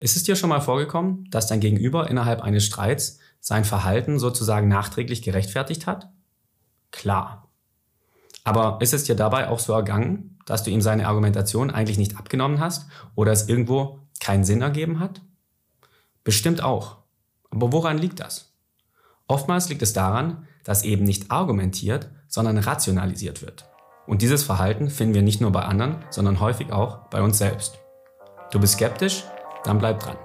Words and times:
Ist 0.00 0.16
es 0.16 0.22
dir 0.22 0.34
schon 0.34 0.48
mal 0.48 0.62
vorgekommen, 0.62 1.28
dass 1.30 1.46
dein 1.46 1.60
Gegenüber 1.60 2.08
innerhalb 2.08 2.40
eines 2.40 2.64
Streits 2.64 3.18
sein 3.38 3.66
Verhalten 3.66 4.18
sozusagen 4.18 4.66
nachträglich 4.66 5.20
gerechtfertigt 5.20 5.86
hat? 5.86 6.10
Klar. 6.90 7.50
Aber 8.42 8.78
ist 8.80 8.94
es 8.94 9.04
dir 9.04 9.14
dabei 9.14 9.48
auch 9.48 9.58
so 9.58 9.74
ergangen, 9.74 10.38
dass 10.46 10.64
du 10.64 10.70
ihm 10.70 10.80
seine 10.80 11.06
Argumentation 11.06 11.70
eigentlich 11.70 11.98
nicht 11.98 12.16
abgenommen 12.16 12.60
hast 12.60 12.86
oder 13.14 13.30
es 13.30 13.48
irgendwo 13.48 13.98
keinen 14.20 14.44
Sinn 14.44 14.62
ergeben 14.62 15.00
hat? 15.00 15.20
Bestimmt 16.24 16.62
auch. 16.62 16.96
Aber 17.50 17.70
woran 17.70 17.98
liegt 17.98 18.20
das? 18.20 18.54
Oftmals 19.26 19.68
liegt 19.68 19.82
es 19.82 19.92
daran, 19.92 20.48
dass 20.64 20.82
eben 20.82 21.04
nicht 21.04 21.30
argumentiert, 21.30 22.10
sondern 22.26 22.56
rationalisiert 22.56 23.42
wird. 23.42 23.68
Und 24.06 24.22
dieses 24.22 24.44
Verhalten 24.44 24.88
finden 24.88 25.14
wir 25.14 25.22
nicht 25.22 25.42
nur 25.42 25.52
bei 25.52 25.62
anderen, 25.62 25.96
sondern 26.08 26.40
häufig 26.40 26.72
auch 26.72 27.08
bei 27.10 27.20
uns 27.20 27.36
selbst. 27.36 27.78
Du 28.50 28.58
bist 28.58 28.74
skeptisch? 28.74 29.24
Dann 29.64 29.78
bleib 29.78 30.00
dran. 30.00 30.16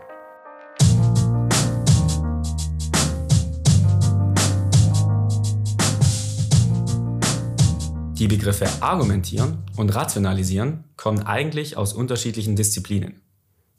Die 8.18 8.28
Begriffe 8.28 8.68
argumentieren 8.82 9.64
und 9.76 9.94
rationalisieren 9.94 10.86
kommen 10.96 11.24
eigentlich 11.24 11.76
aus 11.76 11.92
unterschiedlichen 11.92 12.56
Disziplinen. 12.56 13.22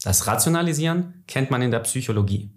Das 0.03 0.27
Rationalisieren 0.27 1.25
kennt 1.27 1.51
man 1.51 1.63
in 1.63 1.71
der 1.71 1.81
Psychologie, 1.81 2.51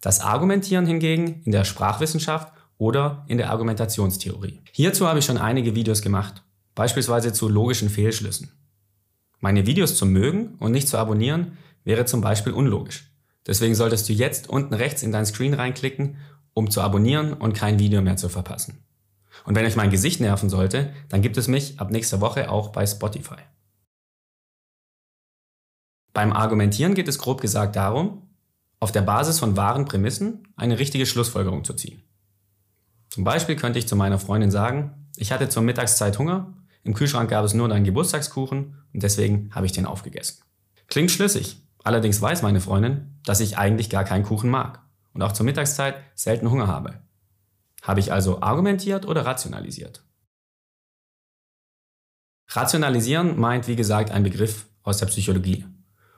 das 0.00 0.20
Argumentieren 0.20 0.86
hingegen 0.86 1.42
in 1.44 1.50
der 1.50 1.64
Sprachwissenschaft 1.64 2.52
oder 2.78 3.24
in 3.26 3.38
der 3.38 3.50
Argumentationstheorie. 3.50 4.62
Hierzu 4.70 5.08
habe 5.08 5.18
ich 5.18 5.24
schon 5.24 5.36
einige 5.36 5.74
Videos 5.74 6.00
gemacht, 6.00 6.44
beispielsweise 6.76 7.32
zu 7.32 7.48
logischen 7.48 7.90
Fehlschlüssen. 7.90 8.52
Meine 9.40 9.66
Videos 9.66 9.96
zu 9.96 10.06
mögen 10.06 10.54
und 10.60 10.72
nicht 10.72 10.88
zu 10.88 10.96
abonnieren 10.96 11.58
wäre 11.86 12.04
zum 12.04 12.20
Beispiel 12.20 12.52
unlogisch. 12.52 13.10
Deswegen 13.46 13.74
solltest 13.74 14.08
du 14.08 14.12
jetzt 14.12 14.50
unten 14.50 14.74
rechts 14.74 15.02
in 15.02 15.12
dein 15.12 15.24
Screen 15.24 15.54
reinklicken, 15.54 16.18
um 16.52 16.70
zu 16.70 16.82
abonnieren 16.82 17.32
und 17.32 17.54
kein 17.54 17.78
Video 17.78 18.02
mehr 18.02 18.16
zu 18.16 18.28
verpassen. 18.28 18.84
Und 19.44 19.54
wenn 19.54 19.64
euch 19.64 19.76
mein 19.76 19.90
Gesicht 19.90 20.20
nerven 20.20 20.50
sollte, 20.50 20.92
dann 21.08 21.22
gibt 21.22 21.36
es 21.36 21.46
mich 21.46 21.78
ab 21.78 21.90
nächster 21.90 22.20
Woche 22.20 22.50
auch 22.50 22.70
bei 22.70 22.84
Spotify. 22.86 23.36
Beim 26.12 26.32
Argumentieren 26.32 26.94
geht 26.94 27.08
es 27.08 27.18
grob 27.18 27.40
gesagt 27.40 27.76
darum, 27.76 28.30
auf 28.80 28.90
der 28.90 29.02
Basis 29.02 29.38
von 29.38 29.56
wahren 29.56 29.84
Prämissen 29.84 30.48
eine 30.56 30.78
richtige 30.78 31.06
Schlussfolgerung 31.06 31.62
zu 31.62 31.74
ziehen. 31.74 32.02
Zum 33.10 33.22
Beispiel 33.22 33.54
könnte 33.54 33.78
ich 33.78 33.86
zu 33.86 33.94
meiner 33.94 34.18
Freundin 34.18 34.50
sagen, 34.50 35.08
ich 35.16 35.30
hatte 35.30 35.48
zur 35.48 35.62
Mittagszeit 35.62 36.18
Hunger, 36.18 36.52
im 36.82 36.94
Kühlschrank 36.94 37.30
gab 37.30 37.44
es 37.44 37.54
nur 37.54 37.68
deinen 37.68 37.84
Geburtstagskuchen 37.84 38.76
und 38.92 39.02
deswegen 39.02 39.54
habe 39.54 39.66
ich 39.66 39.72
den 39.72 39.86
aufgegessen. 39.86 40.42
Klingt 40.88 41.10
schlüssig, 41.10 41.65
Allerdings 41.86 42.20
weiß 42.20 42.42
meine 42.42 42.60
Freundin, 42.60 43.16
dass 43.24 43.38
ich 43.38 43.58
eigentlich 43.58 43.90
gar 43.90 44.02
keinen 44.02 44.24
Kuchen 44.24 44.50
mag 44.50 44.80
und 45.12 45.22
auch 45.22 45.30
zur 45.30 45.46
Mittagszeit 45.46 45.94
selten 46.16 46.50
Hunger 46.50 46.66
habe. 46.66 46.98
Habe 47.80 48.00
ich 48.00 48.12
also 48.12 48.42
argumentiert 48.42 49.06
oder 49.06 49.24
rationalisiert? 49.24 50.02
Rationalisieren 52.48 53.38
meint, 53.38 53.68
wie 53.68 53.76
gesagt, 53.76 54.10
ein 54.10 54.24
Begriff 54.24 54.66
aus 54.82 54.98
der 54.98 55.06
Psychologie. 55.06 55.64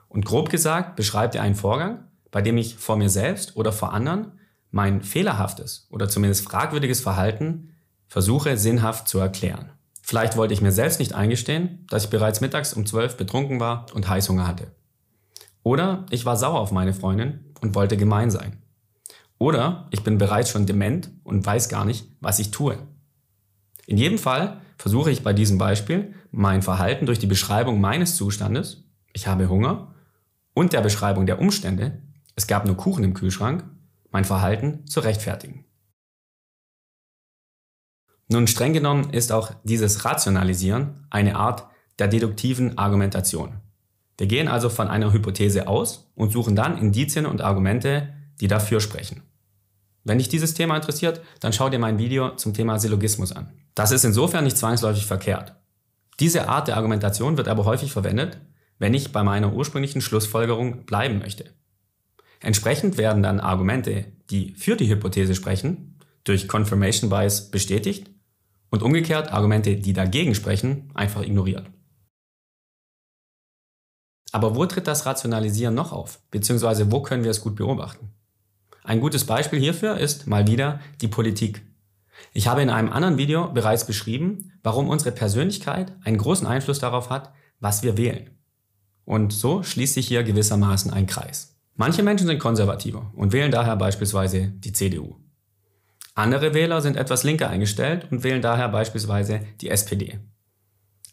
Und 0.07 0.25
grob 0.25 0.49
gesagt 0.49 0.95
beschreibt 0.95 1.35
er 1.35 1.43
einen 1.43 1.53
Vorgang, 1.53 2.07
bei 2.31 2.41
dem 2.41 2.57
ich 2.57 2.75
vor 2.75 2.97
mir 2.97 3.11
selbst 3.11 3.55
oder 3.55 3.71
vor 3.71 3.93
anderen 3.93 4.39
mein 4.71 5.03
fehlerhaftes 5.03 5.85
oder 5.91 6.09
zumindest 6.09 6.45
fragwürdiges 6.45 7.01
Verhalten 7.01 7.75
versuche 8.07 8.57
sinnhaft 8.57 9.07
zu 9.07 9.19
erklären. 9.19 9.69
Vielleicht 10.01 10.35
wollte 10.35 10.55
ich 10.55 10.61
mir 10.61 10.71
selbst 10.71 10.97
nicht 10.97 11.13
eingestehen, 11.13 11.85
dass 11.91 12.05
ich 12.05 12.09
bereits 12.09 12.41
mittags 12.41 12.73
um 12.73 12.87
12 12.87 13.17
betrunken 13.17 13.59
war 13.59 13.85
und 13.93 14.09
Heißhunger 14.09 14.47
hatte. 14.47 14.71
Oder 15.63 16.05
ich 16.09 16.25
war 16.25 16.37
sauer 16.37 16.59
auf 16.59 16.71
meine 16.71 16.93
Freundin 16.93 17.53
und 17.61 17.75
wollte 17.75 17.97
gemein 17.97 18.31
sein. 18.31 18.61
Oder 19.37 19.87
ich 19.91 20.03
bin 20.03 20.17
bereits 20.17 20.49
schon 20.49 20.65
dement 20.65 21.11
und 21.23 21.45
weiß 21.45 21.69
gar 21.69 21.85
nicht, 21.85 22.07
was 22.19 22.39
ich 22.39 22.51
tue. 22.51 22.77
In 23.87 23.97
jedem 23.97 24.17
Fall 24.17 24.61
versuche 24.77 25.11
ich 25.11 25.23
bei 25.23 25.33
diesem 25.33 25.57
Beispiel 25.57 26.13
mein 26.31 26.61
Verhalten 26.61 27.05
durch 27.05 27.19
die 27.19 27.27
Beschreibung 27.27 27.81
meines 27.81 28.15
Zustandes, 28.15 28.83
ich 29.13 29.27
habe 29.27 29.49
Hunger, 29.49 29.95
und 30.53 30.73
der 30.73 30.81
Beschreibung 30.81 31.25
der 31.25 31.39
Umstände, 31.39 32.01
es 32.35 32.47
gab 32.47 32.65
nur 32.65 32.77
Kuchen 32.77 33.03
im 33.03 33.13
Kühlschrank, 33.13 33.63
mein 34.11 34.25
Verhalten 34.25 34.85
zu 34.85 34.99
rechtfertigen. 34.99 35.65
Nun 38.27 38.45
streng 38.45 38.73
genommen 38.73 39.09
ist 39.09 39.31
auch 39.31 39.53
dieses 39.63 40.05
Rationalisieren 40.05 41.07
eine 41.09 41.35
Art 41.35 41.67
der 41.97 42.07
deduktiven 42.07 42.77
Argumentation. 42.77 43.59
Wir 44.19 44.27
gehen 44.27 44.49
also 44.49 44.67
von 44.67 44.89
einer 44.89 45.13
Hypothese 45.13 45.69
aus 45.69 46.11
und 46.13 46.33
suchen 46.33 46.53
dann 46.53 46.77
Indizien 46.77 47.25
und 47.25 47.39
Argumente, 47.39 48.13
die 48.41 48.49
dafür 48.49 48.81
sprechen. 48.81 49.23
Wenn 50.03 50.17
dich 50.17 50.27
dieses 50.27 50.53
Thema 50.53 50.75
interessiert, 50.75 51.21
dann 51.39 51.53
schau 51.53 51.69
dir 51.69 51.79
mein 51.79 51.99
Video 51.99 52.35
zum 52.35 52.53
Thema 52.53 52.79
Syllogismus 52.79 53.31
an. 53.31 53.53
Das 53.75 53.91
ist 53.91 54.03
insofern 54.03 54.43
nicht 54.43 54.57
zwangsläufig 54.57 55.05
verkehrt. 55.05 55.55
Diese 56.19 56.49
Art 56.49 56.67
der 56.67 56.75
Argumentation 56.75 57.37
wird 57.37 57.47
aber 57.47 57.63
häufig 57.63 57.93
verwendet, 57.93 58.41
wenn 58.77 58.93
ich 58.93 59.13
bei 59.13 59.23
meiner 59.23 59.53
ursprünglichen 59.53 60.01
Schlussfolgerung 60.01 60.85
bleiben 60.85 61.19
möchte. 61.19 61.45
Entsprechend 62.41 62.97
werden 62.97 63.23
dann 63.23 63.39
Argumente, 63.39 64.05
die 64.29 64.53
für 64.55 64.75
die 64.75 64.89
Hypothese 64.89 65.33
sprechen, 65.33 65.97
durch 66.25 66.49
Confirmation 66.49 67.09
Bias 67.09 67.51
bestätigt 67.51 68.09
und 68.69 68.83
umgekehrt 68.83 69.31
Argumente, 69.31 69.77
die 69.77 69.93
dagegen 69.93 70.35
sprechen, 70.35 70.91
einfach 70.93 71.23
ignoriert. 71.23 71.67
Aber 74.31 74.55
wo 74.55 74.65
tritt 74.65 74.87
das 74.87 75.05
Rationalisieren 75.05 75.75
noch 75.75 75.91
auf? 75.91 76.19
Beziehungsweise 76.31 76.91
wo 76.91 77.01
können 77.01 77.23
wir 77.23 77.31
es 77.31 77.41
gut 77.41 77.55
beobachten? 77.55 78.09
Ein 78.83 79.01
gutes 79.01 79.25
Beispiel 79.25 79.59
hierfür 79.59 79.97
ist 79.97 80.27
mal 80.27 80.47
wieder 80.47 80.79
die 81.01 81.07
Politik. 81.07 81.61
Ich 82.33 82.47
habe 82.47 82.61
in 82.61 82.69
einem 82.69 82.91
anderen 82.91 83.17
Video 83.17 83.51
bereits 83.51 83.85
beschrieben, 83.85 84.51
warum 84.63 84.89
unsere 84.89 85.11
Persönlichkeit 85.11 85.93
einen 86.03 86.17
großen 86.17 86.47
Einfluss 86.47 86.79
darauf 86.79 87.09
hat, 87.09 87.31
was 87.59 87.83
wir 87.83 87.97
wählen. 87.97 88.31
Und 89.05 89.33
so 89.33 89.63
schließt 89.63 89.95
sich 89.95 90.07
hier 90.07 90.23
gewissermaßen 90.23 90.91
ein 90.91 91.07
Kreis. 91.07 91.55
Manche 91.75 92.03
Menschen 92.03 92.27
sind 92.27 92.39
konservativer 92.39 93.11
und 93.15 93.31
wählen 93.31 93.51
daher 93.51 93.75
beispielsweise 93.75 94.49
die 94.49 94.73
CDU. 94.73 95.15
Andere 96.13 96.53
Wähler 96.53 96.81
sind 96.81 96.97
etwas 96.97 97.23
linker 97.23 97.49
eingestellt 97.49 98.07
und 98.11 98.23
wählen 98.23 98.41
daher 98.41 98.67
beispielsweise 98.69 99.41
die 99.61 99.69
SPD. 99.69 100.19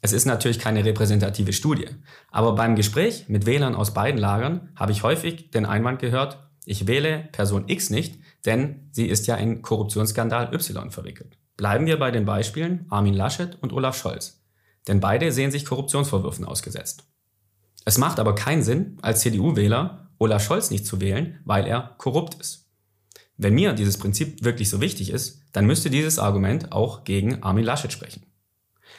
Es 0.02 0.12
ist 0.12 0.26
natürlich 0.26 0.58
keine 0.58 0.84
repräsentative 0.84 1.52
Studie, 1.52 1.88
aber 2.30 2.54
beim 2.54 2.76
Gespräch 2.76 3.28
mit 3.28 3.46
Wählern 3.46 3.74
aus 3.74 3.94
beiden 3.94 4.20
Lagern 4.20 4.70
habe 4.76 4.92
ich 4.92 5.02
häufig 5.02 5.50
den 5.50 5.66
Einwand 5.66 5.98
gehört, 5.98 6.46
ich 6.64 6.86
wähle 6.86 7.28
Person 7.32 7.68
X 7.68 7.90
nicht, 7.90 8.18
denn 8.44 8.88
sie 8.92 9.06
ist 9.06 9.26
ja 9.26 9.36
in 9.36 9.62
Korruptionsskandal 9.62 10.52
Y 10.54 10.90
verwickelt. 10.90 11.38
Bleiben 11.56 11.86
wir 11.86 11.98
bei 11.98 12.10
den 12.10 12.24
Beispielen 12.24 12.86
Armin 12.90 13.14
Laschet 13.14 13.56
und 13.62 13.72
Olaf 13.72 13.96
Scholz, 13.96 14.42
denn 14.86 15.00
beide 15.00 15.32
sehen 15.32 15.50
sich 15.50 15.64
Korruptionsvorwürfen 15.64 16.44
ausgesetzt. 16.44 17.04
Es 17.84 17.98
macht 17.98 18.18
aber 18.18 18.34
keinen 18.34 18.62
Sinn, 18.62 18.98
als 19.00 19.20
CDU-Wähler 19.20 20.10
Olaf 20.18 20.44
Scholz 20.44 20.70
nicht 20.70 20.86
zu 20.86 21.00
wählen, 21.00 21.40
weil 21.44 21.66
er 21.66 21.94
korrupt 21.98 22.34
ist. 22.34 22.66
Wenn 23.36 23.54
mir 23.54 23.74
dieses 23.74 23.98
Prinzip 23.98 24.44
wirklich 24.44 24.70
so 24.70 24.80
wichtig 24.80 25.10
ist, 25.10 25.42
dann 25.52 25.66
müsste 25.66 25.90
dieses 25.90 26.18
Argument 26.18 26.72
auch 26.72 27.04
gegen 27.04 27.42
Armin 27.42 27.64
Laschet 27.64 27.92
sprechen. 27.92 28.26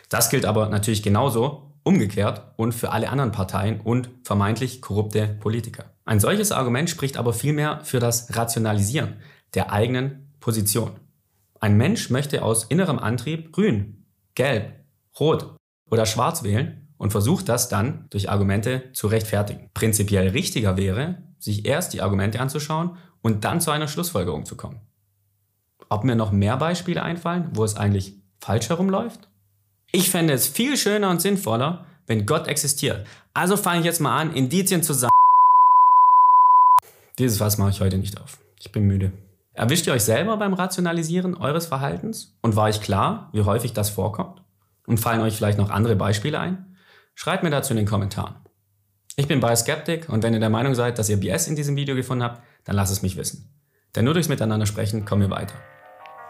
Das 0.09 0.29
gilt 0.29 0.45
aber 0.45 0.69
natürlich 0.69 1.03
genauso 1.03 1.73
umgekehrt 1.83 2.53
und 2.57 2.73
für 2.73 2.91
alle 2.91 3.09
anderen 3.09 3.31
Parteien 3.31 3.81
und 3.81 4.09
vermeintlich 4.23 4.81
korrupte 4.81 5.27
Politiker. 5.27 5.85
Ein 6.05 6.19
solches 6.19 6.51
Argument 6.51 6.89
spricht 6.89 7.17
aber 7.17 7.33
vielmehr 7.33 7.81
für 7.83 7.99
das 7.99 8.35
Rationalisieren 8.35 9.15
der 9.53 9.71
eigenen 9.71 10.33
Position. 10.39 10.91
Ein 11.59 11.77
Mensch 11.77 12.09
möchte 12.09 12.43
aus 12.43 12.65
innerem 12.65 12.99
Antrieb 12.99 13.51
grün, 13.51 14.05
gelb, 14.35 14.73
rot 15.19 15.55
oder 15.89 16.05
schwarz 16.05 16.43
wählen 16.43 16.87
und 16.97 17.11
versucht 17.11 17.49
das 17.49 17.69
dann 17.69 18.07
durch 18.09 18.29
Argumente 18.29 18.91
zu 18.93 19.07
rechtfertigen. 19.07 19.69
Prinzipiell 19.73 20.29
richtiger 20.29 20.77
wäre, 20.77 21.23
sich 21.39 21.65
erst 21.65 21.93
die 21.93 22.01
Argumente 22.01 22.39
anzuschauen 22.39 22.97
und 23.21 23.43
dann 23.45 23.61
zu 23.61 23.71
einer 23.71 23.87
Schlussfolgerung 23.87 24.45
zu 24.45 24.55
kommen. 24.57 24.81
Ob 25.89 26.03
mir 26.03 26.15
noch 26.15 26.31
mehr 26.31 26.57
Beispiele 26.57 27.01
einfallen, 27.01 27.49
wo 27.53 27.63
es 27.63 27.77
eigentlich 27.77 28.15
falsch 28.39 28.69
herumläuft? 28.69 29.29
Ich 29.91 30.09
fände 30.09 30.33
es 30.33 30.47
viel 30.47 30.75
schöner 30.75 31.09
und 31.09 31.21
sinnvoller, 31.21 31.85
wenn 32.07 32.25
Gott 32.25 32.47
existiert. 32.47 33.07
Also 33.33 33.55
fange 33.55 33.79
ich 33.79 33.85
jetzt 33.85 34.01
mal 34.01 34.17
an, 34.17 34.33
Indizien 34.33 34.83
zu 34.83 34.93
sammeln. 34.93 35.11
Dieses 37.17 37.37
Fass 37.37 37.57
mache 37.57 37.69
ich 37.69 37.79
heute 37.79 37.97
nicht 37.97 38.19
auf. 38.19 38.37
Ich 38.59 38.71
bin 38.71 38.83
müde. 38.83 39.13
Erwischt 39.53 39.87
ihr 39.87 39.93
euch 39.93 40.03
selber 40.03 40.35
beim 40.37 40.53
Rationalisieren 40.53 41.35
eures 41.35 41.67
Verhaltens? 41.67 42.37
Und 42.41 42.55
war 42.55 42.69
ich 42.69 42.81
klar, 42.81 43.29
wie 43.31 43.43
häufig 43.43 43.73
das 43.73 43.89
vorkommt? 43.89 44.41
Und 44.85 44.99
fallen 44.99 45.21
euch 45.21 45.35
vielleicht 45.35 45.57
noch 45.57 45.69
andere 45.69 45.95
Beispiele 45.95 46.39
ein? 46.39 46.77
Schreibt 47.15 47.43
mir 47.43 47.49
dazu 47.49 47.71
in 47.71 47.77
den 47.77 47.87
Kommentaren. 47.87 48.35
Ich 49.15 49.27
bin 49.27 49.39
Bioskeptic 49.39 50.09
und 50.09 50.21
wenn 50.21 50.33
ihr 50.33 50.39
der 50.39 50.49
Meinung 50.49 50.75
seid, 50.75 50.99
dass 50.99 51.09
ihr 51.09 51.17
BS 51.17 51.47
in 51.47 51.55
diesem 51.55 51.75
Video 51.75 51.95
gefunden 51.95 52.23
habt, 52.23 52.41
dann 52.65 52.75
lasst 52.75 52.91
es 52.91 53.01
mich 53.01 53.15
wissen. 53.15 53.49
Denn 53.95 54.03
nur 54.05 54.13
durchs 54.13 54.29
Miteinander 54.29 54.65
sprechen 54.65 55.05
kommen 55.05 55.21
wir 55.21 55.31
weiter. 55.31 55.55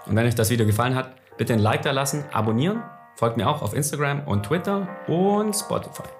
Und 0.06 0.16
wenn 0.16 0.28
euch 0.28 0.36
das 0.36 0.52
Video 0.52 0.66
gefallen 0.66 0.96
hat, 0.96 1.12
bitte 1.38 1.54
ein 1.54 1.60
Like 1.60 1.82
da 1.82 1.92
lassen, 1.92 2.24
abonnieren 2.32 2.82
Folgt 3.18 3.36
mir 3.36 3.50
auch 3.50 3.64
auf 3.64 3.74
Instagram 3.74 4.28
und 4.28 4.44
Twitter 4.46 4.88
und 5.08 5.56
Spotify. 5.56 6.17